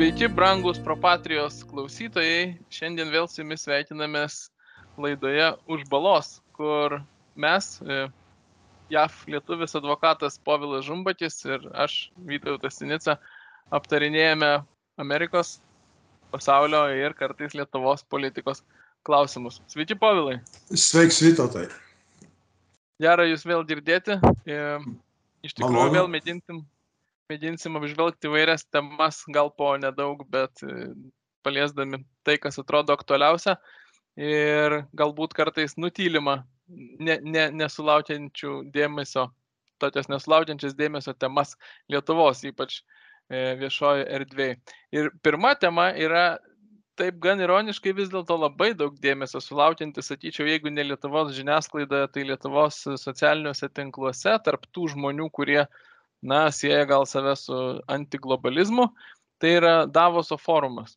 [0.00, 2.54] Sveiki, brangus Propatrijos klausytojai.
[2.72, 4.36] Šiandien vėl su jumis sveikinamės
[4.96, 6.94] laidoje už balos, kur
[7.36, 7.98] mes, e,
[8.96, 13.18] JAF lietuvis advokatas Povilas Žumbatis ir aš, Vytautas Sinica,
[13.68, 14.50] aptarinėjame
[15.04, 15.58] Amerikos,
[16.32, 18.64] pasaulio ir kartais Lietuvos politikos
[19.04, 19.60] klausimus.
[19.68, 20.40] Sveiki, Povilai.
[20.72, 21.68] Sveiks, Vytautai.
[23.04, 24.16] Gera jūs vėl girdėti.
[24.48, 24.64] E,
[25.44, 26.64] iš tikrųjų, vėl mėgintim,
[27.30, 30.90] mėginsim apžvelgti vairias temas, gal po nedaug, bet e,
[31.46, 33.56] paliesdami tai, kas atrodo aktualiausia
[34.20, 36.42] ir galbūt kartais nutylima,
[37.00, 39.28] ne, ne, nesulaukiančių dėmesio,
[39.80, 41.56] tokias nesulaukiančias dėmesio temas
[41.92, 44.58] Lietuvos, ypač e, viešojo erdvėje.
[44.96, 46.38] Ir pirma tema yra
[47.00, 52.26] taip gan ironiškai vis dėlto labai daug dėmesio sulaukianti, sakyčiau, jeigu ne Lietuvos žiniasklaidoje, tai
[52.28, 55.62] Lietuvos socialiniuose tinkluose, tarp tų žmonių, kurie,
[56.22, 57.56] na, sieja gal save su
[57.88, 58.88] antiglobalizmu,
[59.40, 60.96] tai yra Davoso forumas.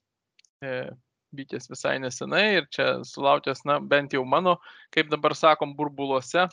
[0.63, 0.91] E,
[1.33, 4.57] vykęs visai nesenai ir čia sulaukęs, na, bent jau mano,
[4.93, 6.45] kaip dabar sakom, burbuluose,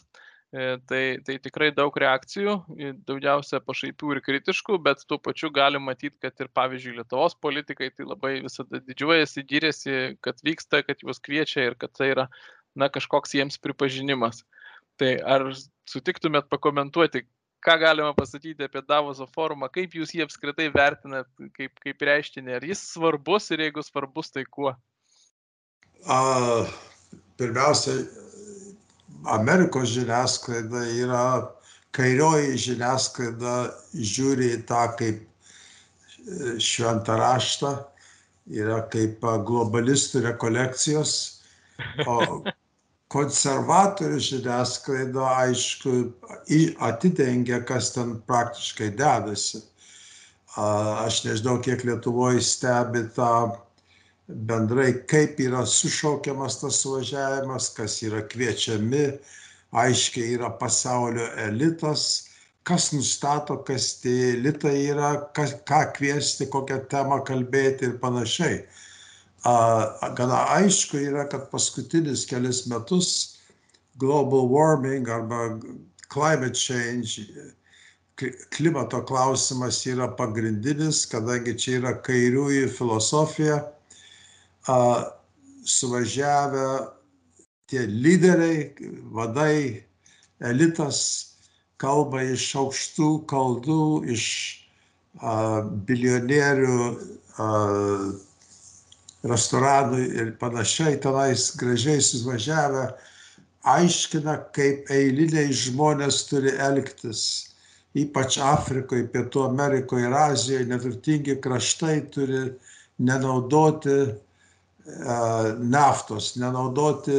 [0.55, 2.55] e, tai, tai tikrai daug reakcijų,
[3.08, 8.08] daugiausia pašaipių ir kritiškų, bet tuo pačiu galim matyti, kad ir, pavyzdžiui, Lietuvos politikai tai
[8.08, 12.30] labai visada didžiuojasi, gyrėsi, kad vyksta, kad juos kviečia ir kad tai yra,
[12.78, 14.45] na, kažkoks jiems pripažinimas.
[15.00, 15.50] Tai ar
[15.89, 17.25] sutiktumėt pakomentuoti,
[17.64, 22.67] ką galima pasakyti apie Davoso forumą, kaip jūs jį apskritai vertinat, kaip, kaip reiškinį, ar
[22.67, 24.72] jis svarbus ir jeigu svarbus, tai kuo?
[26.08, 26.20] A,
[27.41, 27.98] pirmiausia,
[29.28, 31.25] Amerikos žiniasklaida yra,
[31.97, 33.56] kairioji žiniasklaida
[33.92, 37.74] žiūri į tą kaip e, šventą raštą,
[38.50, 41.19] yra kaip globalistų rekolekcijos,
[42.06, 42.41] o
[43.11, 45.94] konservatorių žiniasklaida, aišku,
[46.86, 49.64] atidengia, kas ten praktiškai dedasi.
[50.61, 53.56] Aš nežinau, kiek Lietuvoje stebi tą
[54.28, 59.07] bendrai, kaip yra sušaukiamas tas suvažiavimas, kas yra kviečiami,
[59.70, 62.29] aiškiai yra pasaulio elitas,
[62.67, 68.62] kas nustato, kas tie elitai yra, kas, ką kviesti, kokią temą kalbėti ir panašiai.
[69.45, 73.39] A, Gana aišku yra, kad paskutinius kelias metus
[73.96, 75.61] global warming arba
[76.08, 77.20] climate change
[78.20, 83.58] kli- klimato klausimas yra pagrindinis, kadangi čia yra kairiųjų filosofija,
[84.68, 84.79] a,
[85.64, 86.68] suvažiavę
[87.70, 88.70] tie lyderiai,
[89.14, 89.84] vadai,
[90.40, 91.00] elitas
[91.80, 94.27] kalba iš aukštų kaldų, iš
[95.20, 96.80] a, bilionierių
[97.40, 97.48] a,
[99.27, 102.86] restoranų ir panašiai tenais gražiai suvažiavę,
[103.69, 107.23] aiškina, kaip eiliniai žmonės turi elgtis.
[107.98, 112.45] Ypač Afrikoje, Pietų Amerikoje ir Azijoje neturtingi kraštai turi
[113.03, 117.17] nenaudoti uh, naftos, nenaudoti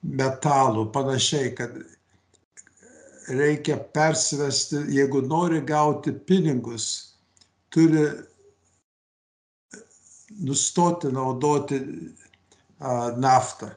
[0.00, 1.74] metalų, panašiai, kad
[3.30, 7.16] reikia persivesti, jeigu nori gauti pinigus,
[7.74, 8.06] turi
[10.38, 11.80] nustoti naudoti
[12.78, 13.70] a, naftą.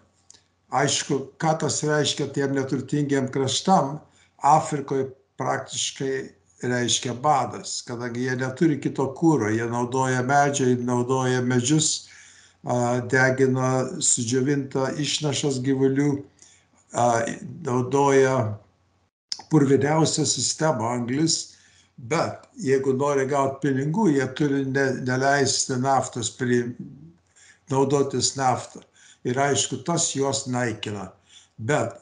[0.73, 3.99] Aišku, ką tas reiškia tiem neturtingiem kraštam,
[4.43, 6.15] Afrikoje praktiškai
[6.63, 12.07] reiškia badas, kadangi jie neturi kito kūro, jie naudoja medžiai, naudoja medžius,
[13.11, 16.11] degina sudžiavintą išnašas gyvulių,
[17.67, 18.35] naudoja
[19.51, 21.52] purviniausią sistemą anglis,
[21.97, 26.63] bet jeigu nori gauti pinigų, jie turi ne, neleisti naftos, pri,
[27.71, 28.83] naudotis naftą.
[29.23, 31.11] Ir aišku, tas juos naikina.
[31.57, 31.95] Bet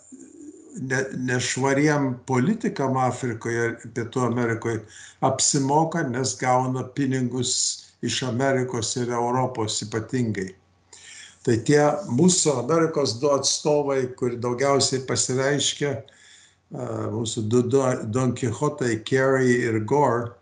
[0.80, 4.82] ne, nešvariem politikam Afrikoje ir Pietų Amerikoje
[5.28, 7.54] apsimoka, nes gauna pinigus
[8.02, 10.50] iš Amerikos ir Europos ypatingai.
[11.46, 11.82] Tai tie
[12.14, 15.96] mūsų Amerikos du atstovai, kur daugiausiai pasireiškia,
[16.72, 20.36] mūsų du Don Quixotai, Kerry ir Gore,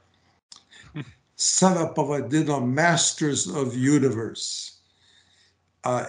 [1.35, 4.75] save pavadino Masters of Universe.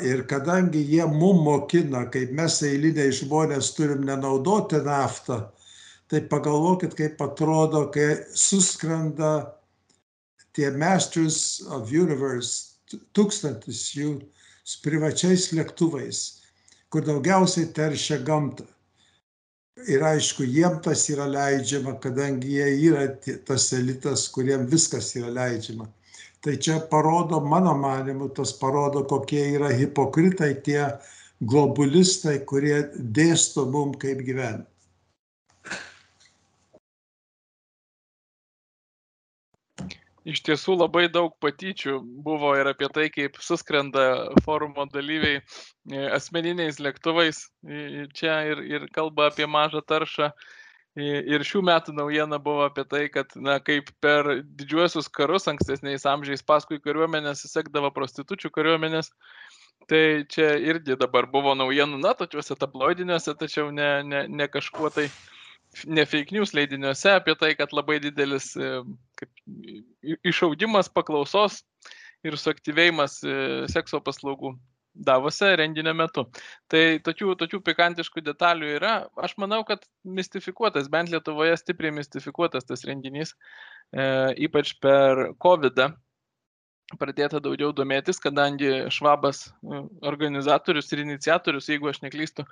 [0.02, 5.44] Ir kadangi jie mum mokina, kaip mes eiliniai žmonės turim nenaudoti naftą,
[6.10, 9.54] tai pagalvokit, kaip atrodo, kai suskrenda
[10.52, 12.74] tie Masters of Universe,
[13.14, 14.18] tūkstantis jų
[14.66, 16.42] su privačiais lėktuvais,
[16.90, 18.66] kur daugiausiai teršia gamtą.
[19.88, 23.06] Ir aišku, jiem tas yra leidžiama, kadangi jie yra
[23.46, 25.88] tas elitas, kuriem viskas yra leidžiama.
[26.40, 30.82] Tai čia parodo, mano manimu, tas parodo, kokie yra hipokritai tie
[31.40, 34.69] globulistai, kurie dėsto mum kaip gyventi.
[40.28, 41.94] Iš tiesų labai daug patyčių
[42.24, 44.02] buvo ir apie tai, kaip suskrenda
[44.44, 47.46] forumo dalyviai e, asmeniniais lėktuvais
[48.18, 50.32] čia ir, ir kalba apie mažą taršą.
[50.98, 56.42] Ir šių metų naujiena buvo apie tai, kad, na, kaip per didžiuosius karus ankstesniais amžiais
[56.42, 59.12] paskui kariuomenės sekdavo prostitučių kariuomenės,
[59.88, 65.06] tai čia irgi dabar buvo naujienų, na, točiuose tabloidiniuose, tačiau ne, ne, ne kažkuo tai
[65.86, 68.72] ne fake news leidiniuose apie tai, kad labai didelis e,
[69.20, 69.30] kaip,
[70.26, 71.62] išaudimas paklausos
[72.26, 73.38] ir suaktyvėjimas e,
[73.72, 74.56] sekso paslaugų
[74.90, 76.24] Davose renginio metu.
[76.70, 78.94] Tai tokių, tokių pikantiškų detalių yra.
[79.22, 83.36] Aš manau, kad mistifikuotas, bent Lietuvoje stipriai mistifikuotas tas renginys,
[83.94, 84.04] e,
[84.48, 85.78] ypač per COVID.
[85.78, 85.92] -ą.
[86.98, 92.44] Pradėta daugiau domėtis, kadangi Švabas e, organizatorius ir iniciatorius, jeigu aš neklystu,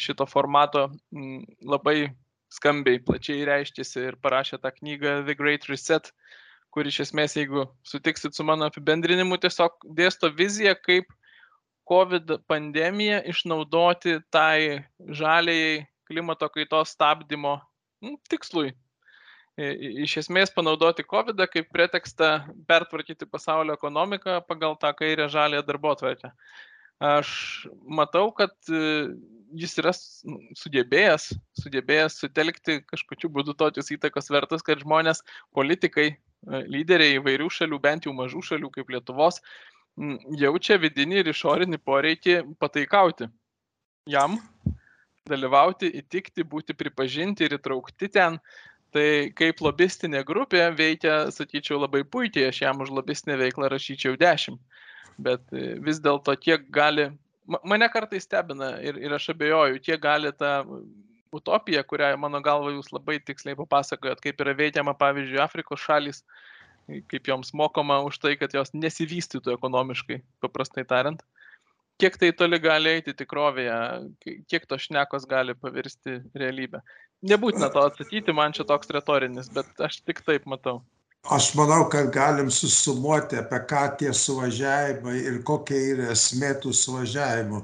[0.00, 0.88] šito formato
[1.66, 2.10] labai
[2.50, 6.10] skambiai, plačiai reiškėsi ir parašė tą knygą The Great Reset,
[6.74, 11.10] kur iš esmės, jeigu sutiksit su mano apibendrinimu, tiesiog dėsto viziją, kaip
[11.90, 17.58] COVID pandemiją išnaudoti tai žaliai klimato kaitos stabdymo
[18.30, 18.70] tikslui.
[19.60, 22.30] Iš esmės panaudoti COVID kaip pretekstą
[22.70, 26.30] pertvarkyti pasaulio ekonomiką pagal tą kairę žalę darbo atvarkę.
[27.00, 27.32] Aš
[27.88, 29.10] matau, kad e,
[29.56, 31.30] jis yra sugebėjęs,
[31.62, 35.24] sugebėjęs sutelkti kažkokiu būdu tokius įtakos vertus, kad žmonės,
[35.56, 39.40] politikai, e, lyderiai įvairių šalių, bent jau mažų šalių kaip Lietuvos,
[40.38, 43.28] jaučia vidinį ir išorinį poreikį pataikauti
[44.08, 44.38] jam,
[45.28, 48.38] dalyvauti, įtikti, būti pripažinti ir įtraukti ten.
[48.90, 54.56] Tai kaip lobistinė grupė veikia, sakyčiau, labai puikiai, aš jam už lobistinę veiklą rašyčiau 10.
[55.22, 57.10] Bet e, vis dėlto kiek gali,
[57.64, 60.60] mane kartais stebina ir, ir aš abejoju, kiek gali ta
[61.34, 66.24] utopija, kurią mano galva jūs labai tiksliai papasakojot, kaip yra veikiama, pavyzdžiui, Afrikos šalis,
[67.10, 71.22] kaip joms mokama už tai, kad jos nesivystytų ekonomiškai, paprastai tariant.
[72.00, 73.76] Kiek tai toli gali eiti tikrovėje,
[74.48, 76.80] kiek to šnekos gali pavirsti realybę.
[77.28, 80.80] Nebūtina to atsakyti, man čia toks retorinis, bet aš tik taip matau.
[81.28, 87.60] Aš manau, kad galim susumuoti, apie ką tie suvažiavimai ir kokia yra esmė tų suvažiavimų.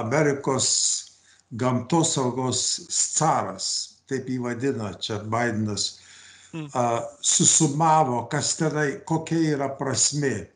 [0.00, 0.66] Amerikos
[1.56, 2.60] gamtosaugos
[3.16, 3.68] caras,
[4.08, 6.00] taip jį vadina čia Bidenas,
[6.54, 6.70] Mm.
[7.20, 10.46] susumavo, kas tenai, kokia yra prasme.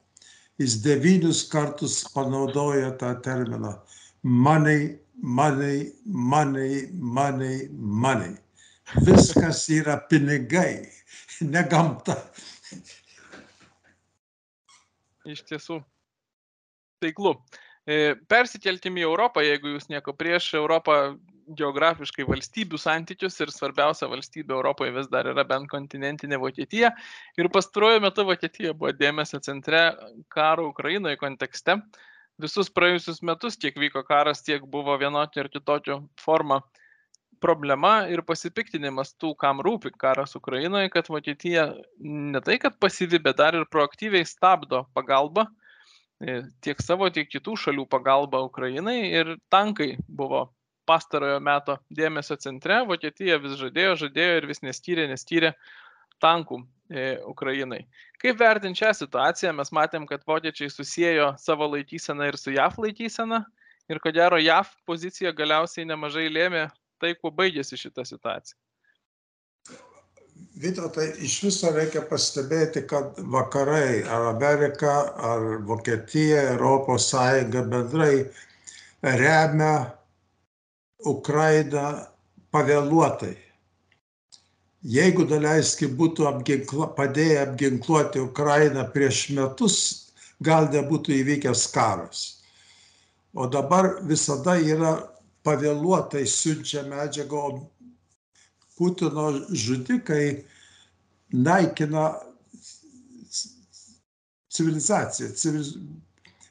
[0.58, 3.74] Jis devynius kartus panaudoja tą terminą.
[4.22, 8.36] Money, money, money, money, money.
[9.04, 10.88] Viskas yra pinigai,
[11.46, 12.16] ne gamta.
[15.28, 15.80] Iš tiesų.
[17.00, 17.34] Taiklu.
[17.88, 20.96] E, persikelkime į Europą, jeigu jūs nieko prieš Europą
[21.56, 26.92] geografiškai valstybių santykius ir svarbiausia valstybė Europoje vis dar yra bent kontinentinė Vokietija.
[27.40, 29.82] Ir pastaruoju metu Vokietija buvo dėmesio centre
[30.30, 31.80] karo Ukrainoje kontekste.
[32.40, 36.62] Visus praėjusius metus, kiek vyko karas, tiek buvo vienokio ir kitokio forma
[37.40, 41.70] problema ir pasipiktinimas tų, kam rūpi karas Ukrainoje, kad Vokietija
[42.00, 45.46] ne tai, kad pasyvi, bet dar ir proaktyviai stabdo pagalbą
[46.20, 50.48] e, tiek savo, tiek kitų šalių pagalba Ukrainai ir tankai buvo
[50.90, 52.82] pastarojo meto dėmesio centre.
[52.88, 55.54] Vokietija vis žadėjo, žadėjo ir vis neskyrė, neskyrė
[56.20, 56.60] tankų
[56.90, 57.84] e, Ukrainai.
[58.20, 63.44] Kaip vertinti šią situaciją, mes matėm, kad vokiečiai susijęjo savo laikyseną ir su JAF laikysena
[63.90, 66.68] ir ko gero JAF pozicija galiausiai nemažai lėmė
[67.00, 68.58] tai, kuo baigėsi šita situacija.
[70.60, 74.94] Vytautai, iš viso reikia pastebėti, kad vakarai, ar Amerika,
[75.30, 78.14] ar Vokietija, Europos Sąjunga bendrai
[79.02, 79.74] remia
[81.06, 81.86] Ukrainą
[82.52, 83.36] pavėluotai.
[84.80, 89.76] Jeigu daleiskim būtų apginkla, padėję apginkluoti Ukrainą prieš metus,
[90.40, 92.22] gal nebūtų įvykęs karas.
[93.36, 94.94] O dabar visada yra
[95.46, 97.70] pavėluotai siunčia medžiagą, o
[98.80, 100.44] Putino žudikai
[101.32, 102.14] naikina
[104.50, 105.74] civilizaciją, civiliz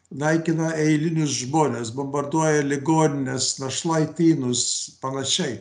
[0.09, 4.61] naikina eilinius žmonės, bombarduoja ligoninės, našlaitynus,
[5.01, 5.59] panašiai.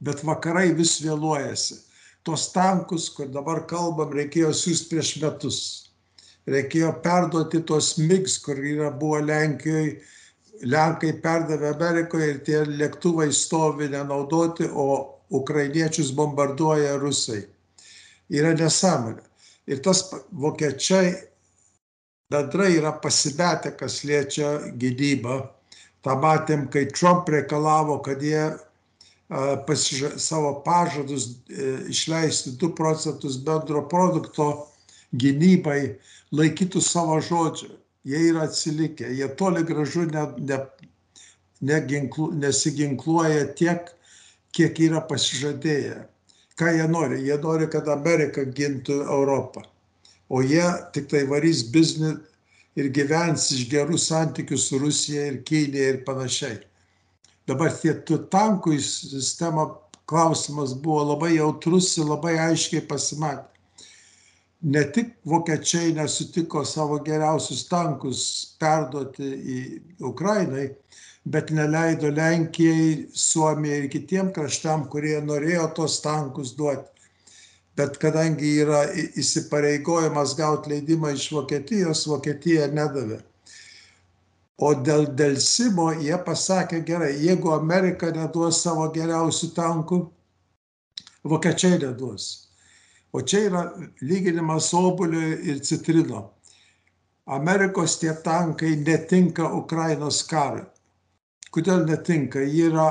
[0.00, 1.78] Bet vakarai vis vėluojasi.
[2.24, 5.60] Tos tankus, kur dabar kalbam, reikėjo siūsti prieš metus.
[6.48, 10.00] Reikėjo perduoti tos MIGS, kur yra, buvo Lenkijoje,
[10.62, 17.44] Lenkai perdavė Amerikoje ir tie lėktuvai stovi nenaudoti, o ukrainiečius bombarduoja rusai.
[18.30, 19.22] Yra nesąmonė.
[19.70, 20.02] Ir tas
[20.32, 21.14] vokiečiai
[22.30, 25.40] bendrai yra pasimetę, kas liečia gynybą.
[26.02, 28.50] Ta matėm, kai Trump reikalavo, kad jie
[29.66, 34.66] pasiža, savo pažadus e, išleisti 2 procentus bendro produkto
[35.12, 35.98] gynybai,
[36.32, 37.76] laikytų savo žodžio.
[38.04, 40.58] Jie yra atsilikę, jie toli gražu ne, ne,
[41.60, 43.90] neginklu, nesiginkluoja tiek,
[44.56, 45.98] kiek yra pasižadėję.
[46.56, 47.20] Ką jie nori?
[47.26, 49.62] Jie nori, kad Amerika gintų Europą.
[50.28, 50.64] O jie
[50.94, 52.14] tik tai varys biznį
[52.80, 56.58] ir gyvens iš gerų santykių su Rusija ir Kinija ir panašiai.
[57.48, 57.94] Dabar tie
[58.32, 59.66] tankų sistema
[60.10, 63.50] klausimas buvo labai jautrus ir labai aiškiai pasimatė.
[64.62, 68.22] Ne tik vokiečiai nesutiko savo geriausius tankus
[68.60, 69.60] perduoti į
[70.04, 70.66] Ukrainai,
[71.24, 77.08] bet neleido Lenkijai, Suomijai ir kitiem kraštam, kurie norėjo tos tankus duoti.
[77.76, 78.82] Bet kadangi yra
[79.22, 83.22] įsipareigojimas gauti leidimą iš Vokietijos, Vokietija nedavė.
[84.60, 90.02] O dėl dėlsimo jie pasakė gerai, jeigu Amerika neduos savo geriausių tankų,
[91.24, 92.49] vokiečiai neduos.
[93.12, 93.62] O čia yra
[94.00, 96.30] lyginimas obulio ir citrino.
[97.26, 100.62] Amerikos tie tankai netinka Ukrainos karui.
[101.50, 102.42] Kodėl netinka?
[102.46, 102.86] Jie yra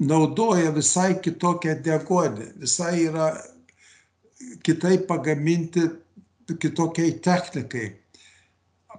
[0.00, 3.32] naudoja visai kitokią degonę, visai yra
[4.64, 5.88] kitaip pagaminti
[6.60, 7.90] kitokiai technikai.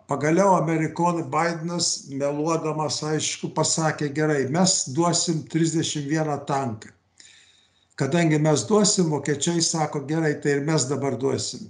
[0.07, 6.91] Pagaliau amerikonų Bidenas, meluodamas, aišku, pasakė gerai, mes duosim 31 tanką.
[8.03, 11.69] Kadangi mes duosim, vokiečiai sako gerai, tai ir mes dabar duosim.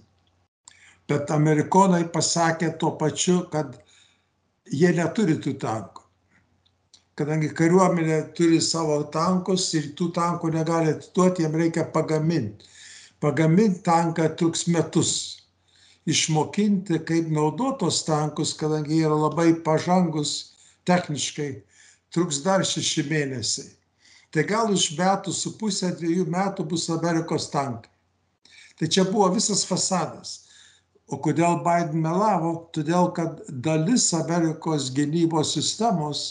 [1.08, 3.76] Bet amerikonai pasakė tuo pačiu, kad
[4.80, 6.02] jie neturi tų tankų.
[7.22, 12.66] Kadangi kariuomenė turi savo tankus ir tų tankų negali atiduoti, jiem reikia pagaminti.
[13.22, 15.14] Pagaminti tanką truks metus.
[16.10, 20.34] Išmokinti, kaip naudotos tankus, kadangi jie yra labai pažangus
[20.90, 21.52] techniškai,
[22.10, 23.70] truks dar šeši mėnesiai.
[24.34, 27.92] Tai gal už metų su pusę, dviejų metų bus Amerikos tankai.
[28.80, 30.40] Tai čia buvo visas fasadas.
[31.06, 32.54] O kodėl Biden melavo?
[32.74, 36.24] Todėl, kad dalis Amerikos gynybos sistemos,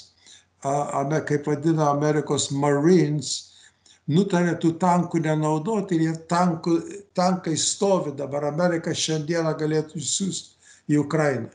[0.62, 3.52] kaip vadina Amerikos Marines,
[4.10, 6.78] nutarė tų tankų nenaudoti ir tankų,
[7.14, 8.48] tankai stovi dabar.
[8.50, 11.52] Amerika šiandieną galėtų siūsti į Ukrainą.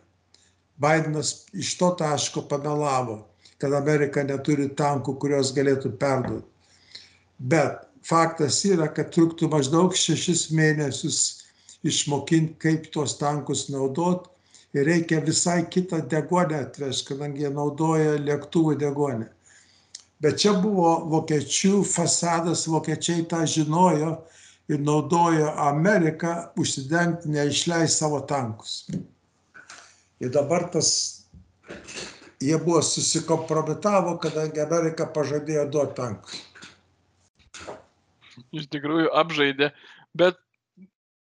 [0.77, 3.25] Bidenas iš to taško pamelavo,
[3.62, 6.46] kad Amerika neturi tankų, kuriuos galėtų perduoti.
[7.38, 11.20] Bet faktas yra, kad truktų maždaug šešis mėnesius
[11.88, 14.30] išmokinti, kaip tuos tankus naudot.
[14.76, 19.30] Ir reikia visai kitą degonę atvežti, kadangi jie naudoja lėktuvų degonę.
[20.22, 24.16] Bet čia buvo vokiečių fasadas, vokiečiai tą žinojo
[24.68, 28.88] ir naudojo Ameriką užsidengti, neišleisti savo tankus.
[30.20, 30.90] Ir dabar tas,
[32.41, 36.44] jie buvo susikompromitavo, kadangi Amerika pažadėjo duoti tankus.
[38.53, 39.72] Iš tikrųjų apžaidė,
[40.17, 40.38] bet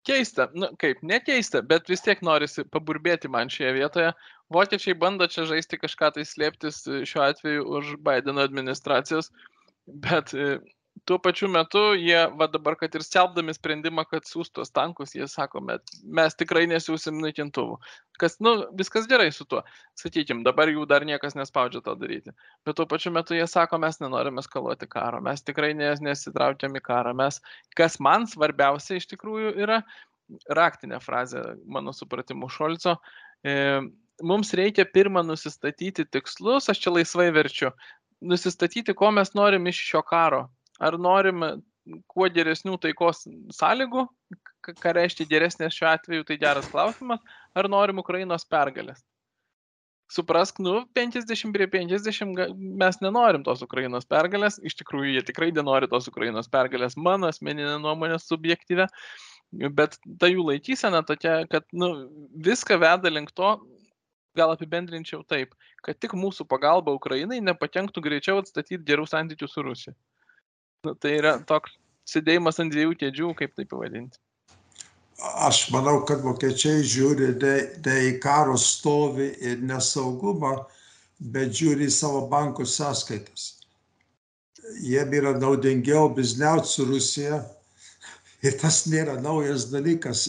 [0.07, 4.09] keista, nu kaip, nekeista, bet vis tiek norisi paburbėti man šioje vietoje.
[4.51, 9.31] Vokiečiai bando čia žaisti kažką tai slėptis šiuo atveju už Bideno administracijos,
[9.87, 10.33] bet
[11.09, 15.61] tuo pačiu metu jie, va dabar, kad ir skelbdami sprendimą, kad siūstos tankus, jie sako,
[15.65, 17.79] met, mes tikrai nesiūsim naikintuvų.
[18.21, 19.63] Kas, nu, viskas gerai su tuo.
[19.97, 22.33] Sakykime, dabar jų dar niekas nespaudžia to daryti.
[22.67, 26.83] Bet tuo pačiu metu jie sako, mes nenorime skaluoti karo, mes tikrai nes, nesitraukiam į
[26.85, 27.15] karą.
[27.17, 27.41] Mes,
[27.79, 29.79] kas man svarbiausia iš tikrųjų yra,
[30.61, 32.99] raktinė frazė, mano supratimu, Šolco.
[33.41, 33.81] E,
[34.21, 37.73] mums reikia pirmą nusistatyti tikslus, aš čia laisvai verčiu,
[38.21, 40.45] nusistatyti, ko mes norim iš šio karo
[40.79, 41.45] ar norim
[42.11, 43.23] kuo geresnių taikos
[43.55, 44.05] sąlygų,
[44.67, 47.21] ką reiškia geresnės šiuo atveju, tai geras klausimas,
[47.57, 49.01] ar norim Ukrainos pergalės.
[50.09, 55.89] Suprask, nu, 50 prie 50 mes nenorim tos Ukrainos pergalės, iš tikrųjų jie tikrai nenori
[55.89, 58.87] tos Ukrainos pergalės, mano asmeninė nuomonė subjektyvė,
[59.77, 61.91] bet ta jų laikysena tokia, kad nu,
[62.49, 63.53] viską veda link to,
[64.37, 65.53] gal apibendrinčiau taip,
[65.85, 69.95] kad tik mūsų pagalba Ukrainai nepakenktų greičiau atstatyti gerų santykių su Rusija.
[70.87, 71.73] Nu, tai yra toks
[72.07, 74.19] sėdėjimas ant dviejų kėdžių, kaip tai pavadinti.
[75.43, 80.53] Aš manau, kad vokiečiai žiūri ne, ne į karo stovį ir nesaugumą,
[81.19, 83.49] bet žiūri į savo bankų sąskaitas.
[84.79, 87.41] Jiem yra naudingiau bizniauti su Rusija
[88.45, 90.23] ir tas nėra naujas dalykas.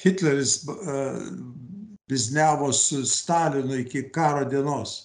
[0.00, 1.20] Hitleris uh,
[2.08, 4.96] bizniavo su Stalinu iki karo dienos.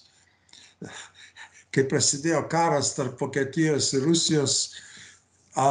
[1.68, 4.56] Kai prasidėjo karas tarp Vokietijos ir Rusijos,
[5.56, 5.68] a,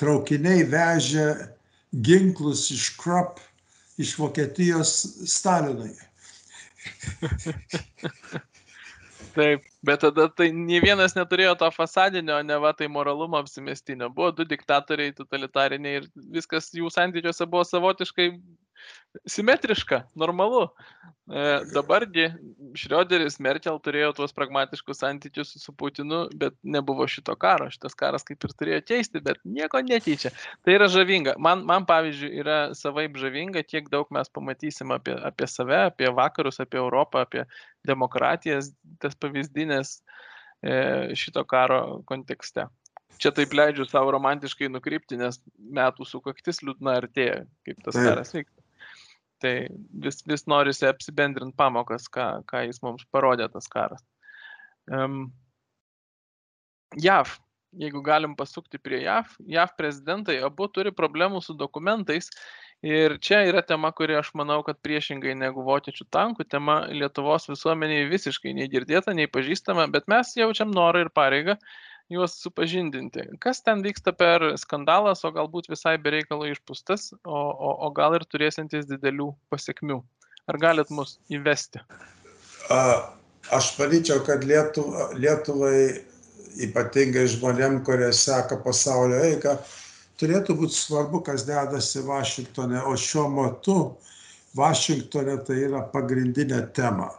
[0.00, 1.28] traukiniai vežė
[2.04, 3.38] ginklus iš Krap,
[4.00, 4.94] iš Vokietijos
[5.30, 5.94] Stalinui.
[9.34, 14.10] Taip, bet tada tai nie vienas neturėjo to fasadinio, ne va tai moralumo apsimestinio.
[14.14, 18.28] Buvo du diktatoriai totalitariniai ir viskas jų santykiuose buvo savotiškai
[19.26, 20.68] simetriška, normalu.
[21.24, 22.26] E, dabargi
[22.76, 27.70] Šrioderis Merkel turėjo tuos pragmatiškus santykius su Putinu, bet nebuvo šito karo.
[27.72, 30.34] Šitas karas kaip ir turėjo keisti, bet nieko nekeičia.
[30.66, 31.38] Tai yra žavinga.
[31.40, 36.60] Man, man pavyzdžiui, yra savaip žavinga, kiek daug mes pamatysim apie, apie save, apie vakarus,
[36.60, 37.46] apie Europą, apie
[37.88, 39.96] demokratijas, tas pavyzdinės
[40.60, 42.68] e, šito karo kontekste.
[43.22, 48.63] Čia taip leidžiu savo romantiškai nukrypti, nes metų sukaktis liūdna artėja, kaip tas karas vyksta.
[49.44, 49.54] Tai
[50.00, 54.00] vis, vis norisi apsibendrinti pamokas, ką, ką jis mums parodė tas karas.
[54.88, 55.26] Um,
[56.96, 57.34] JAV,
[57.76, 62.30] jeigu galim pasukti prie JAV, JAV prezidentai abu turi problemų su dokumentais
[62.84, 68.08] ir čia yra tema, kuri aš manau, kad priešingai negu vokiečių tankų tema Lietuvos visuomeniai
[68.10, 71.58] visiškai nei girdėta, nei pažįstama, bet mes jaučiam norą ir pareigą
[72.12, 73.26] juos supažindinti.
[73.40, 78.26] Kas ten vyksta per skandalas, o galbūt visai bereikalo išpūstas, o, o, o gal ir
[78.28, 80.02] turėsintis didelių pasiekmių.
[80.50, 81.80] Ar galit mus įvesti?
[82.72, 82.80] A,
[83.52, 86.00] Aš manyčiau, kad Lietuva, Lietuvai,
[86.64, 89.58] ypatingai žmonėm, kurie seka pasaulio eigą,
[90.20, 93.76] turėtų būti svarbu, kas dedasi Vašingtone, o šiuo metu
[94.56, 97.10] Vašingtone tai yra pagrindinė tema.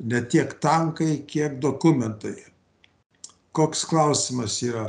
[0.00, 2.36] Ne tiek tankai, kiek dokumentai.
[3.52, 4.86] Koks klausimas yra?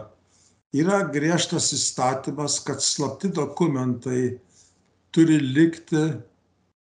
[0.73, 4.39] Yra griežtas įstatymas, kad slapti dokumentai
[5.13, 6.05] turi likti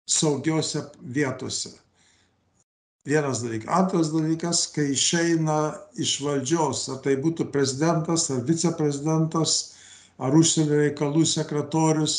[0.08, 1.75] saugiose vietose.
[3.08, 3.68] Vienas dalykas.
[3.72, 5.58] Antras dalykas, kai išeina
[6.00, 9.54] iš valdžios, ar tai būtų prezidentas, ar viceprezidentas,
[10.18, 12.18] ar užsienio reikalų sekretorius,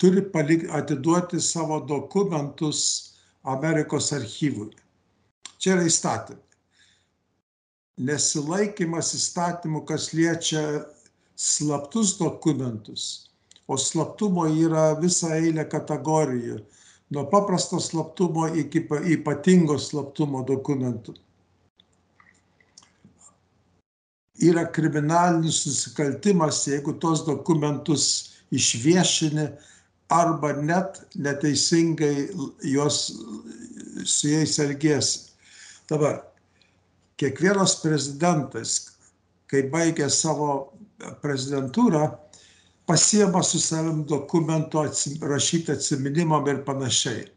[0.00, 2.80] turi palik, atiduoti savo dokumentus
[3.42, 4.70] Amerikos archyvui.
[5.58, 6.53] Čia yra įstatymai.
[7.98, 10.84] Nesilaikimas įstatymų, kas liečia
[11.38, 13.30] slaptus dokumentus,
[13.70, 16.58] o slaptumo yra visa eilė kategorijų
[17.14, 18.82] nuo paprasto slaptumo iki
[19.14, 21.14] ypatingo slaptumo dokumentų.
[24.42, 28.06] Yra kriminalinis nusikaltimas, jeigu tos dokumentus
[28.50, 29.46] išviešini
[30.10, 32.28] arba net neteisingai
[32.66, 32.98] juos
[34.04, 35.30] su jais elgėsi.
[35.88, 36.24] Dabar,
[37.20, 38.96] kiekvienas prezidentas,
[39.50, 40.74] kai baigia savo
[41.22, 42.08] prezidentūrą,
[42.86, 47.28] pasiema su savim dokumento atsim, rašyti atsiminimam ir panašiai.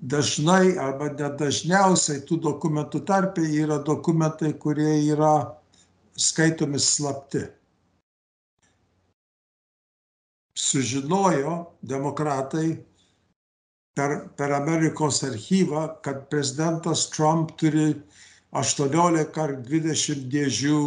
[0.00, 5.34] Dažnai arba nedažniausiai tų dokumentų tarpe yra dokumentai, kurie yra
[6.16, 7.42] skaitomi slapti.
[10.56, 12.78] Sužinojo demokratai
[13.96, 17.92] per, per Amerikos archyvą, kad prezidentas Trump turi
[18.56, 20.80] 18 ar 20 dėžių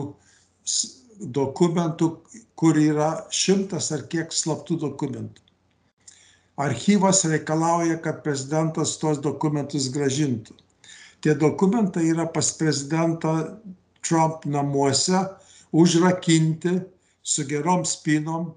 [1.38, 2.10] dokumentų,
[2.60, 5.42] kur yra šimtas ar kiek slaptų dokumentų.
[6.60, 10.54] Archyvas reikalauja, kad prezidentas tuos dokumentus gražintų.
[11.24, 13.58] Tie dokumentai yra pas prezidentą
[14.04, 15.24] Trump namuose,
[15.72, 16.76] užrakinti
[17.24, 18.52] su gerom spinom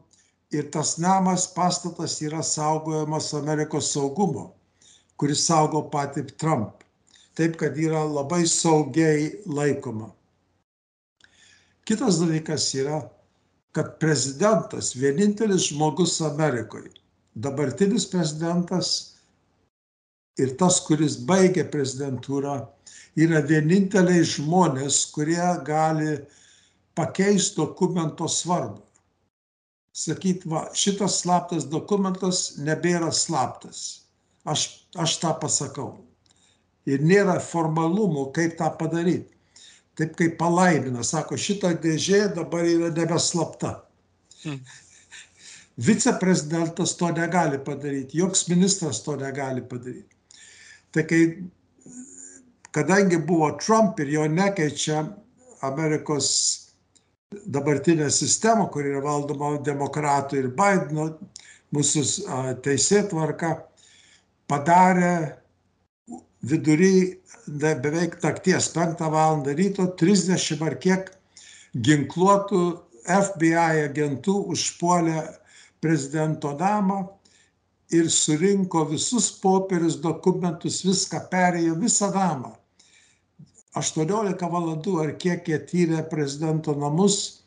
[0.53, 4.51] ir tas namas, pastatas yra saugojamas Amerikos saugumo,
[5.17, 6.86] kuris saugo patį Trump.
[7.37, 10.09] Taip, kad yra labai saugiai laikoma.
[11.87, 13.03] Kitas dalykas yra,
[13.77, 16.95] kad prezidentas, vienintelis žmogus Amerikoje,
[17.35, 18.95] dabartinis prezidentas
[20.41, 22.57] ir tas, kuris baigė prezidentūrą,
[23.21, 26.17] yra vieninteliai žmonės, kurie gali
[26.97, 28.81] pakeisti dokumento svarbą.
[29.97, 33.85] Sakyt, va, šitas slaptas dokumentas nebėra slaptas.
[34.45, 36.06] Aš, aš tą pasakau.
[36.87, 39.37] Ir nėra formalumų, kaip tą padaryti
[39.97, 43.79] taip kaip palaimina, sako, šita dėžė dabar yra nebeslapta.
[44.43, 44.61] Hmm.
[45.87, 50.13] Viceprezidentas to negali padaryti, joks ministras to negali padaryti.
[50.93, 51.23] Tai kai,
[52.77, 55.03] kadangi buvo Trump ir jo nekeičia
[55.65, 56.29] Amerikos
[57.33, 61.09] dabartinė sistema, kur yra valdoma demokratų ir Bideno,
[61.75, 62.05] mūsų
[62.65, 63.57] teisėtvarka,
[64.49, 65.17] padarė
[66.43, 69.45] vidury beveik nakties 5 val.
[69.45, 71.11] ryto 30 ar kiek
[71.75, 72.63] ginkluotų
[73.07, 75.23] FBI agentų užpuolė
[75.81, 77.07] prezidento namą
[77.95, 82.57] ir surinko visus popierius, dokumentus, viską perėjo visą namą.
[83.77, 87.43] 18 valandų ar kiek jie tyrė prezidento namus,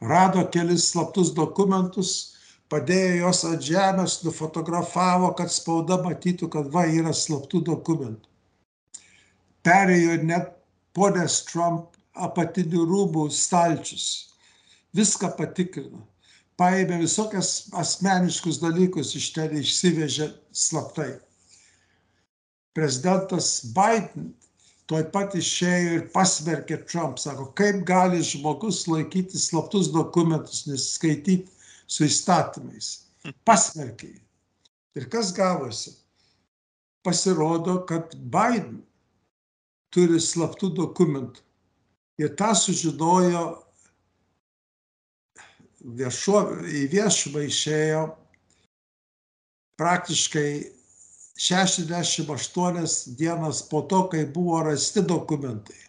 [0.00, 2.33] rado kelis slaptus dokumentus,
[2.72, 8.28] padėjo juos ant žemės, nufotografavo, kad spauda matytų, kad va yra slaptų dokumentų.
[9.64, 10.50] perėjo net
[10.92, 14.34] ponės Trump apatinių rūmų stalčius.
[14.94, 16.04] Viską patikrino.
[16.60, 21.16] Paėmė visokias asmeniškus dalykus iš ten išsivežė slaptai.
[22.76, 24.28] Prezidentas Biden
[24.86, 27.18] tuoj pat išėjo ir pasmerkė Trump.
[27.18, 31.50] Sako, kaip gali žmogus laikyti slaptus dokumentus, neskaityti
[31.94, 32.90] su įstatymais.
[33.46, 34.10] Pasmerkė.
[34.98, 35.94] Ir kas gavosi?
[37.04, 38.80] Pasirodo, kad Biden
[39.94, 41.42] turi slaptų dokumentų.
[42.18, 43.44] Ir tą sužinojo
[45.98, 48.04] viešo, į viešumą išėjo
[49.80, 50.50] praktiškai
[51.34, 55.80] 68 dienas po to, kai buvo rasti dokumentai.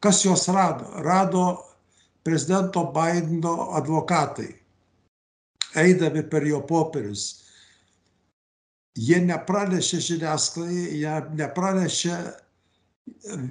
[0.00, 0.90] Kas juos rado?
[1.00, 1.44] Rado
[2.22, 4.52] prezidento Bideno advokatai,
[5.80, 7.42] eidami per jo popierius.
[8.94, 12.18] Jie nepranešė žiniasklaidai, jie nepranešė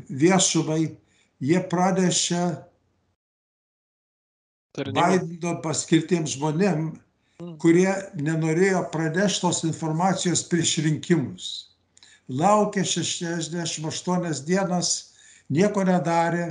[0.10, 0.84] viešumai,
[1.44, 2.44] jie pranešė
[4.74, 7.04] Bideno paskirtiems žmonėms
[7.44, 7.58] Mm.
[7.60, 11.48] kurie nenorėjo pranešti tos informacijos prieš rinkimus.
[12.30, 14.92] Laukė 68 dienas,
[15.50, 16.46] nieko nedarė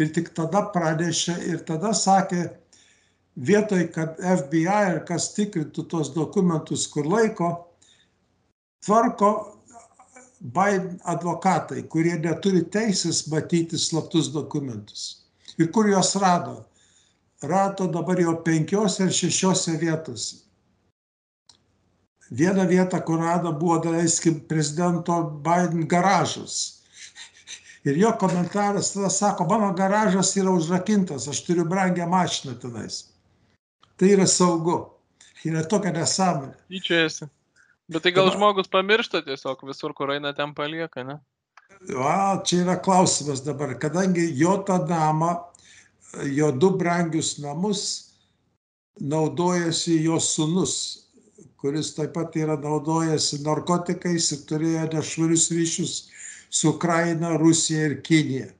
[0.00, 2.46] ir tik tada pranešė ir tada sakė,
[3.36, 7.52] vietoj, kad FBI ir kas tikrintų tos dokumentus, kur laiko,
[8.84, 9.32] tvarko
[10.42, 15.24] Biden advokatai, kurie neturi teisės matyti slaptus dokumentus.
[15.58, 16.62] Ir kur juos rado?
[17.42, 20.36] rato dabar jau penkiose ar šešiose vietose.
[22.32, 26.82] Viena vieta, kur rado, buvo, daleiskim, prezidento Biden garažas.
[27.84, 33.11] Ir jo komentaras tada sako, mano garažas yra užrakintas, aš turiu brangią mašiną tenais.
[34.00, 34.78] Tai yra saugu.
[35.46, 36.54] Yra tokia nesąmonė.
[36.70, 37.28] Tyčiajasi.
[37.92, 41.18] Bet tai gal dabar, žmogus pamiršta tiesiog visur, kur eina ten palieka, ne?
[41.90, 45.32] Va, čia yra klausimas dabar, kadangi jo tą namą
[46.24, 48.12] jo du brangius namus
[49.00, 50.74] naudojasi jo sunus,
[51.56, 55.94] kuris taip pat yra naudojasi narkotikais ir turėjo nešvarius ryšius
[56.52, 58.50] su Ukraina, Rusija ir Kinija.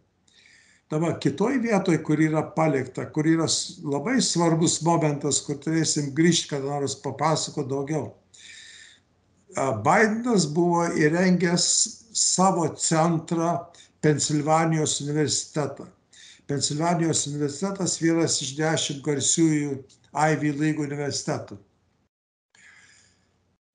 [0.93, 3.47] Dabar kitoj vietoj, kur yra palikta, kur yra
[3.81, 8.11] labai svarbus momentas, kur turėsim grįžti, kad nors papasako daugiau.
[9.57, 11.65] Bidenas buvo įrengęs
[12.13, 13.55] savo centrą
[14.05, 15.87] Pensilvanijos universitetą.
[16.51, 19.79] Pensilvanijos universitetas vienas iš dešimt garsiųjų
[20.13, 21.57] Ivy League universitetų.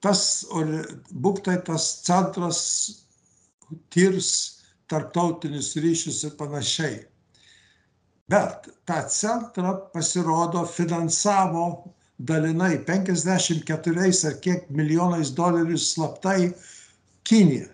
[0.05, 0.45] Tas,
[1.09, 2.61] būktai tas centras
[3.89, 4.56] tirs
[4.91, 6.97] tarptautinius ryšius ir panašiai.
[8.27, 16.51] Bet tą centrą pasirodo finansavo dalinai 54 ar kiek milijonais dolerių slaptai
[17.27, 17.67] Kinija,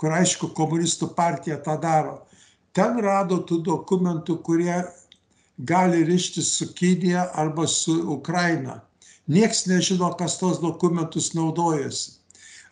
[0.00, 2.14] kur aišku komunistų partija tą daro
[2.74, 4.82] ten rado tų dokumentų, kurie
[5.58, 8.80] gali ryštis su Kinija arba su Ukraina.
[9.30, 12.18] Niekas nežino, kas tos dokumentus naudojasi.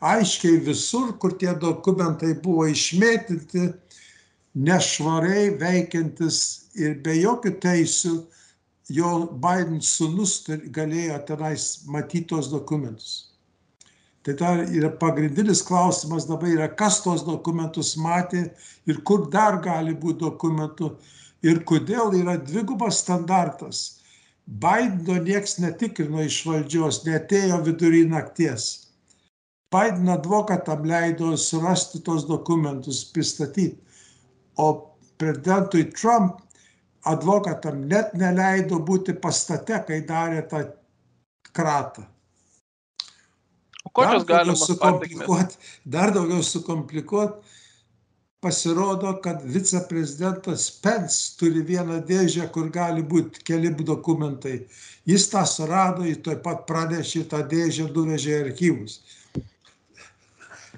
[0.02, 3.68] Aiškiai visur, kur tie dokumentai buvo išmėtyti,
[4.54, 6.38] nešvariai veikiantis
[6.74, 8.14] ir be jokių teisių,
[8.92, 9.12] jo
[9.44, 10.40] Biden sunus
[10.74, 13.32] galėjo tenais matyti tos dokumentus.
[14.22, 18.44] Tai dar yra pagrindinis klausimas dabar yra, kas tos dokumentus matė
[18.86, 20.92] ir kur dar gali būti dokumentų
[21.42, 24.00] ir kodėl yra dvigubas standartas.
[24.46, 28.91] Bideno nieks netikrino iš valdžios, netėjo vidury nakties.
[29.72, 33.78] Bideno advokatam leido surasti tos dokumentus, pristatyti.
[34.56, 34.68] O
[35.16, 36.42] prezidentui Trump
[37.08, 40.66] advokatam net neleido būti pastate, kai darė tą
[41.56, 42.04] kratą.
[43.92, 47.58] Kokios galima sukomplikuoti, dar daugiau sukomplikuoti,
[48.42, 54.66] pasirodo, kad viceprezidentas Pence turi vieną dėžę, kur gali būti keli dokumentai.
[55.06, 58.96] Jis tą surado, jis taip pat pranešė tą dėžę, nuvežė į archyvus.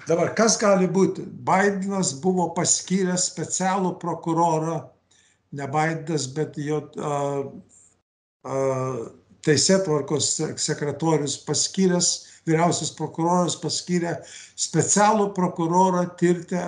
[0.05, 1.25] Dabar kas gali būti?
[1.25, 4.79] Bidenas buvo paskyręs specialų prokurorą,
[5.57, 7.47] ne Bidenas, bet jo uh,
[8.45, 8.99] uh,
[9.45, 10.29] teisėtvarkos
[10.61, 12.11] sekretorius paskyręs
[12.45, 14.15] vyriausias prokuroras paskyrė
[14.57, 16.61] specialų prokurorą tirti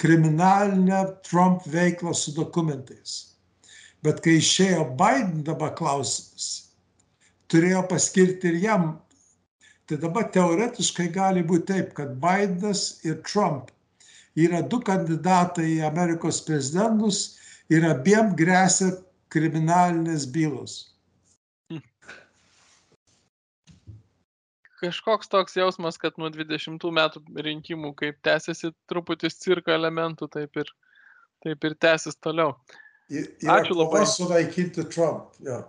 [0.00, 3.36] kriminalinę Trump veiklą su dokumentais.
[4.00, 6.72] Bet kai išėjo Biden dabar klausimas,
[7.52, 8.86] turėjo paskirti ir jam.
[9.90, 13.72] Tai dabar teoretiškai gali būti taip, kad Bidenas ir Trump
[14.38, 17.24] yra du kandidatai į Amerikos prezidentus
[17.72, 18.92] ir abiem grėsia
[19.34, 20.78] kriminalinės bylos.
[24.80, 30.70] kažkoks toks jausmas, kad nuo 20 metų rinkimų, kaip tęsiasi truputis cirko elementų, taip ir,
[31.44, 32.54] taip ir tęsis toliau.
[33.10, 34.04] Ačiū labai.
[34.06, 35.34] Sunaikinti Trump.
[35.44, 35.64] Ja.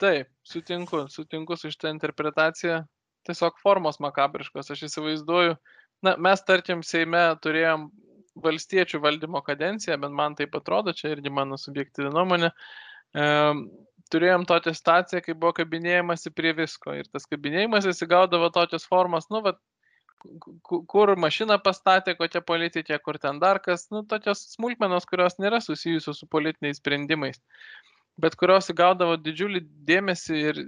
[0.00, 2.80] Taip, sutinku, sutinku su šitą interpretaciją.
[3.28, 5.58] Tiesiog formos makabriškos, aš įsivaizduoju.
[6.06, 7.90] Na, mes, tarkim, Seime turėjom
[8.40, 12.48] valstiečių valdymo kadenciją, bent man taip atrodo, čia irgi mano subjektyvi nuomonė.
[12.50, 13.26] E,
[14.14, 19.42] turėjom tokią situaciją, kai buvo kabinėjimasi prie visko ir tas kabinėjimas įsigaudavo tokios formos, nu,
[19.44, 19.54] va,
[20.60, 26.20] kur mašiną pastatė, kokia politikė, kur ten dar kas, nu, tokios smulkmenos, kurios nėra susijusios
[26.20, 27.40] su politiniais sprendimais,
[28.22, 30.62] bet kurios įgaudavo didžiulį dėmesį ir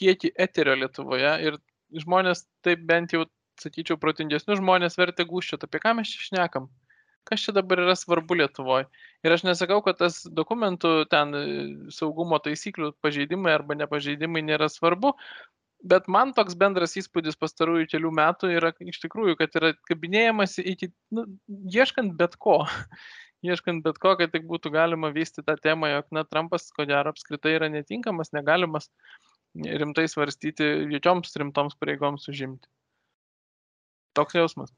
[0.00, 1.60] kiekį eterio Lietuvoje ir
[2.02, 3.24] žmonės, taip bent jau,
[3.62, 6.68] sakyčiau, protingesnių žmonės vertė gūščiot, apie ką mes čia šnekam
[7.26, 8.86] kas čia dabar yra svarbu Lietuvoje.
[9.26, 11.44] Ir aš nesakau, kad tas dokumentų ten e,
[11.94, 15.12] saugumo taisyklių pažeidimai arba nepažeidimai nėra svarbu,
[15.86, 20.92] bet man toks bendras įspūdis pastarųjų kelių metų yra iš tikrųjų, kad yra kabinėjamasi iki,
[21.14, 21.26] nu,
[21.74, 22.62] ieškant bet ko.
[23.46, 27.12] Ieškant bet ko, kad tik būtų galima vysti tą temą, jog, na, Trumpas, ko gero,
[27.14, 28.90] apskritai yra netinkamas, negalimas
[29.56, 32.68] rimtai svarstyti jokioms rimtoms pareigoms užimti.
[34.16, 34.72] Toks jausmas.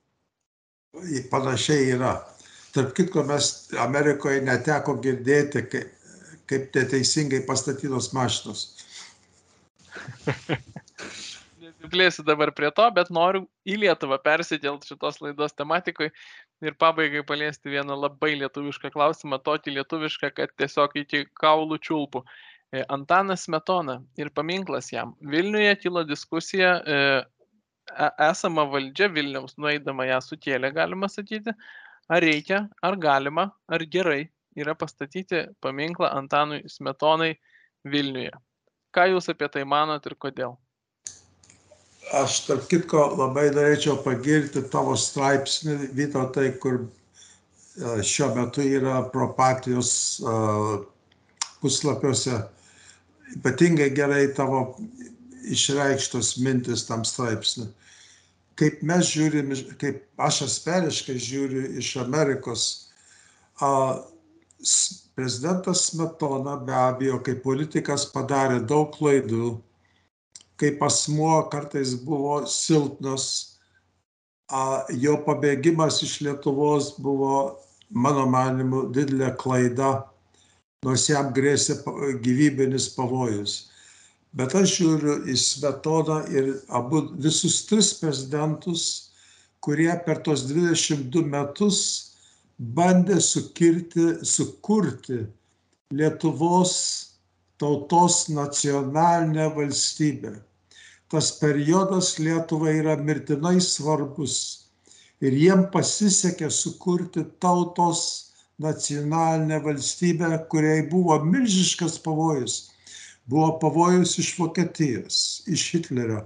[1.31, 2.17] Panašiai yra.
[2.75, 3.51] Tarp kitko, mes
[3.81, 5.95] Amerikoje neteko girdėti, kaip,
[6.51, 8.67] kaip neteisingai pastatytos mašinos.
[11.89, 16.11] Nesiplėsiu dabar prie to, bet noriu į Lietuvą persikelti šitos laidos tematikoje
[16.61, 22.23] ir pabaigai paliesti vieną labai lietuvišką klausimą, tokį lietuvišką, kad tiesiog iki kaulų čiulpų.
[22.73, 25.15] E, Antanas Smetona ir paminklas jam.
[25.23, 26.99] Vilniuje kilo diskusija, e,
[27.97, 31.57] e, esama valdžia Vilniaus, nueidama ją sukėlė, galima sakyti,
[32.09, 37.33] ar reikia, ar galima, ar gerai yra pastatyti paminklą Antanui Smetonai
[37.85, 38.37] Vilniuje.
[38.93, 40.59] Ką Jūs apie tai manot ir kodėl?
[42.17, 46.87] Aš, tarp kitko, labai norėčiau pagirti tavo straipsnį, Vytautai, kur e,
[48.01, 49.91] šiuo metu yra propatijos
[50.21, 50.37] e,
[51.61, 52.39] puslapiuose.
[53.37, 54.63] Ypatingai gerai tavo
[55.53, 57.69] išreikštos mintis tam straipsniui
[58.59, 62.65] kaip mes žiūrim, kaip aš asmeniškai žiūriu iš Amerikos,
[63.63, 63.71] a,
[65.19, 69.53] prezidentas Smetona be abejo, kaip politikas padarė daug klaidų,
[70.59, 73.25] kaip asmuo kartais buvo silpnas,
[74.51, 77.59] a, jo pabėgimas iš Lietuvos buvo,
[77.91, 79.93] mano manimu, didelė klaida,
[80.85, 81.79] nors jam grėsė
[82.25, 83.59] gyvybinis pavojus.
[84.37, 88.83] Bet aš žiūriu į Smetoną ir abu visus tris prezidentus,
[89.65, 91.81] kurie per tos 22 metus
[92.59, 95.25] bandė sukirti, sukurti
[95.95, 96.75] Lietuvos
[97.59, 100.37] tautos nacionalinę valstybę.
[101.09, 104.35] Tas periodas Lietuvai yra mirtinai svarbus
[105.25, 108.03] ir jiem pasisekė sukurti tautos
[108.61, 112.59] nacionalinę valstybę, kuriai buvo milžiškas pavojus
[113.29, 115.17] Buvo pavojus iš Vokietijos,
[115.47, 116.23] iš Hitlerio,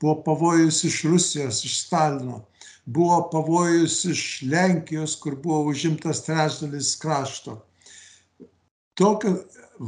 [0.00, 2.42] buvo pavojus iš Rusijos, iš Stalino,
[2.84, 7.54] buvo pavojus iš Lenkijos, kur buvo užimtas trečdalis krašto.
[9.00, 9.32] Tokio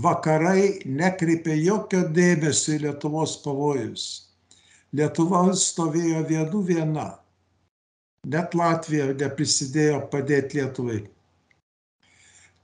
[0.07, 4.07] vakarai nekreipė jokio dėmesio į Lietuvos pavojus.
[4.95, 7.09] Lietuva stovėjo vienu viena.
[8.31, 11.03] Net Latvija neprisidėjo padėti Lietuvai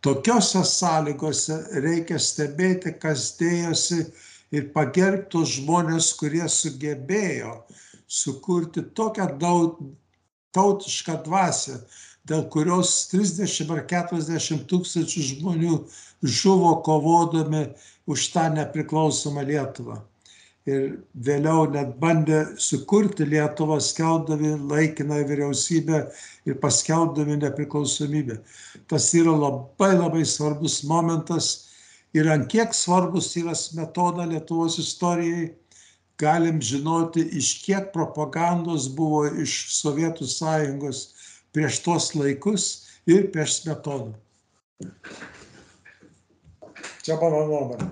[0.00, 4.00] tokiose sąlygose reikia stebėti, kas dėjosi
[4.56, 7.54] ir pagerbti tos žmonės, kurie sugebėjo
[8.10, 9.28] sukurti tokią
[10.56, 11.80] tautišką dvasę,
[12.26, 15.76] dėl kurios 30 ar 40 tūkstančių žmonių
[16.40, 17.68] žuvo kovodami
[18.10, 20.00] už tą nepriklausomą Lietuvą
[20.70, 20.82] ir
[21.26, 26.00] vėliau net bandė sukurti Lietuvą, skeldami laikiną vyriausybę
[26.48, 28.38] ir paskeldami nepriklausomybę.
[28.90, 31.50] Tas yra labai labai svarbus momentas
[32.14, 35.50] ir ant kiek svarbus yra metoda Lietuvos istorijai,
[36.20, 41.06] galim žinoti, iš kiek propagandos buvo iš Sovietų sąjungos
[41.54, 42.66] prieš tuos laikus
[43.08, 44.12] ir prieš metodą.
[47.00, 47.88] Čia mano nuomonė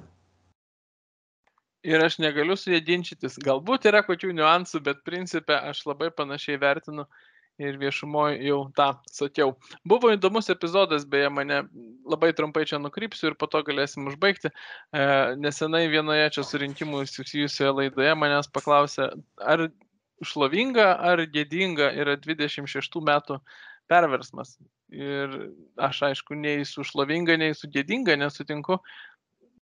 [1.83, 3.39] ir aš negaliu su jie ginčytis.
[3.45, 7.07] Galbūt yra kokių niuansų, bet principė aš labai panašiai vertinu
[7.59, 9.57] ir viešumoje jau tą sakiau.
[9.89, 11.65] Buvo įdomus epizodas, beje, mane
[12.07, 14.51] labai trumpai čia nukrypsiu ir po to galėsim užbaigti.
[14.51, 15.07] E,
[15.43, 19.11] nesenai vienoje čia surinkimų susijusioje laidoje manęs paklausė,
[19.43, 19.67] ar
[20.23, 23.41] šlovinga ar gėdinga yra 26 metų
[23.91, 24.57] perversmas.
[24.95, 25.35] Ir
[25.77, 28.79] aš aišku, nei su šlovinga, nei su gėdinga nesutinku,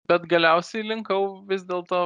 [0.10, 2.02] bet galiausiai linkau vis dėlto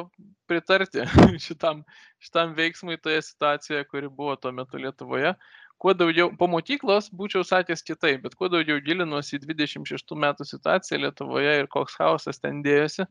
[0.49, 1.05] pritarti
[1.45, 1.83] šitam,
[2.23, 5.33] šitam veiksmui toje situacijoje, kuri buvo tuo metu Lietuvoje.
[5.79, 10.99] Kuo daugiau, po mokyklos būčiau sakęs kitaip, bet kuo daugiau gilinuosi į 26 metų situaciją
[11.05, 13.05] Lietuvoje ir koks chaosas ten dėjosi,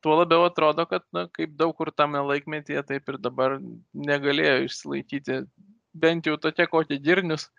[0.00, 3.58] tuo labiau atrodo, kad, na, kaip daug kur tame laikmetyje, taip ir dabar
[3.92, 5.42] negalėjo išsilaikyti
[5.92, 7.50] bent jau tokie, kokie girnius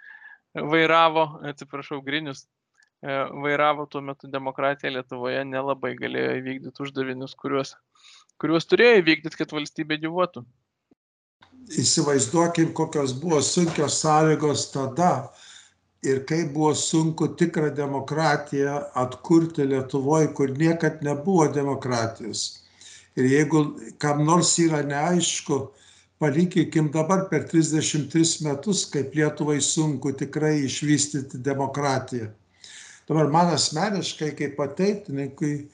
[0.55, 2.47] vairavo, atsiprašau, grinius
[3.01, 7.75] vairavo tuo metu demokratija Lietuvoje, nelabai galėjo įvykdyti uždavinius, kuriuos,
[8.41, 10.43] kuriuos turėjo įvykdyti, kad valstybė gyvuotų.
[11.81, 15.31] Įsivaizduokim, kokios buvo sunkios sąlygos tada
[16.05, 22.61] ir kaip buvo sunku tikrą demokratiją atkurti Lietuvoje, kur niekad nebuvo demokratijos.
[23.17, 23.63] Ir jeigu
[23.99, 25.59] kam nors yra neaišku,
[26.21, 32.29] palyginkim dabar per 33 metus, kaip Lietuvai sunku tikrai išvystyti demokratiją.
[33.11, 35.65] Dabar man asmeniškai kaip ateitininkui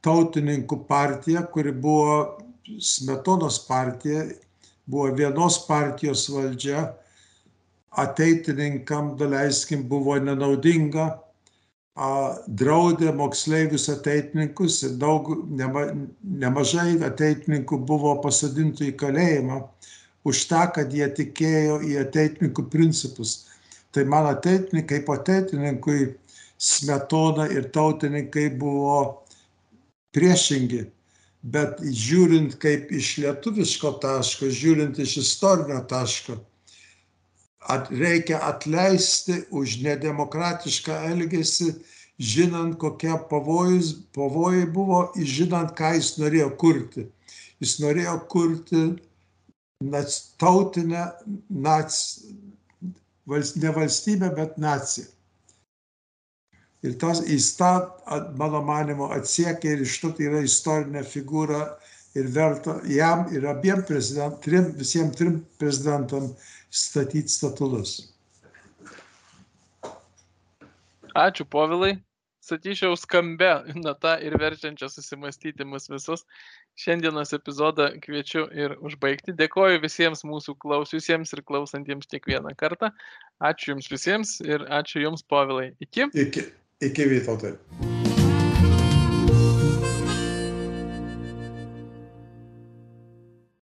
[0.00, 2.14] tautininkų partija, kuri buvo
[2.64, 4.22] Smetonos partija,
[4.88, 6.86] buvo vienos partijos valdžia,
[7.92, 11.10] ateitininkam, daleiskim, buvo nenaudinga,
[12.62, 15.28] draudė moksleivius ateitininkus ir daug,
[15.60, 15.82] nema,
[16.24, 19.58] nemažai ateitininkų buvo pasodintų į kalėjimą
[20.24, 23.42] už tą, kad jie tikėjo į ateitininkų principus.
[23.92, 26.14] Tai man ateitininkai, kaip ateitininkui,
[26.58, 29.24] smetona ir tautininkai buvo
[30.16, 30.84] priešingi.
[31.42, 36.34] Bet žiūrint kaip iš lietuviško taško, žiūrint iš istorinio taško,
[37.70, 41.70] at, reikia atleisti už nedemokratišką elgesį,
[42.18, 47.06] žinant, kokie pavojus, pavojai buvo, žinant, ką jis norėjo kurti.
[47.62, 48.82] Jis norėjo kurti
[50.42, 51.04] tautinę
[51.50, 51.94] nac,
[53.62, 55.06] ne valstybę, bet naciją.
[56.86, 57.72] Ir tas, jis tą,
[58.38, 61.62] mano manimo, atsiekia ir iš to tai yra istorinė figūra
[62.18, 66.30] ir verta jam ir abiem prezidentam, trim, visiems trim prezidentam
[66.70, 67.96] statyti statulus.
[71.18, 71.96] Ačiū, Povilai
[72.48, 76.24] sakyčiau, skambia nata ir verčiančia susimastyti mus visus.
[76.78, 79.34] Šiandienos epizodą kviečiu ir užbaigti.
[79.38, 82.92] Dėkoju visiems mūsų klausiusiems ir klausantiems kiekvieną kartą.
[83.42, 85.72] Ačiū Jums visiems ir ačiū Jums, Povilai.
[85.82, 86.08] Iki.
[86.26, 86.46] Iki,
[86.80, 87.52] iki Vytautai.